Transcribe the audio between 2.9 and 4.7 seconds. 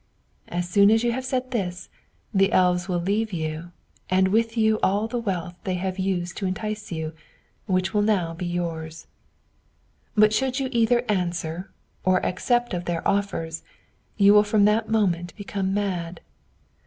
leave you, and with